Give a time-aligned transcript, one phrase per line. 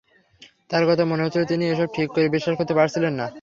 [0.69, 3.27] তাঁর কথায় মনে হচ্ছিল, তিনি এসব ঠিক বিশ্বাস করতে পারছিলেন না।